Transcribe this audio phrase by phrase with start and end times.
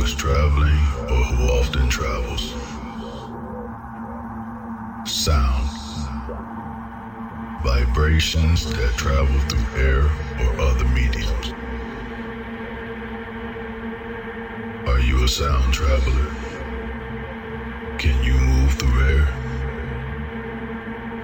[0.00, 0.78] Who is traveling
[1.10, 2.54] or who often travels.
[5.04, 5.68] Sound.
[7.62, 10.04] Vibrations that travel through air
[10.40, 11.52] or other mediums.
[14.88, 16.30] Are you a sound traveler?
[17.98, 19.26] Can you move through air?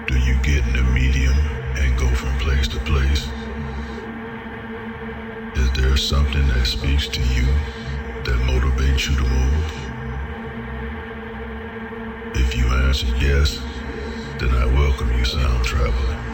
[0.06, 1.38] Do you get in a medium
[1.78, 3.26] and go from place to place?
[5.56, 7.46] Is there something that speaks to you
[8.84, 9.72] you to move?
[12.34, 13.58] If you answer yes,
[14.38, 16.25] then I welcome you, sound traveler.